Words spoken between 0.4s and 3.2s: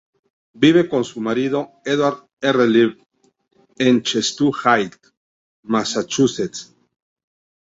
Vive con su marido, Edward R. Lev,